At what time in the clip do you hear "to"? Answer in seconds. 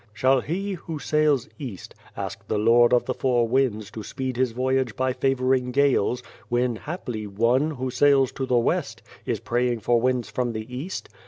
3.91-4.01, 8.31-8.47